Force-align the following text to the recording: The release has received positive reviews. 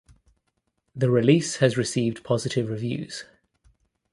The 0.95 1.11
release 1.11 1.57
has 1.57 1.77
received 1.77 2.23
positive 2.23 2.71
reviews. 2.71 3.25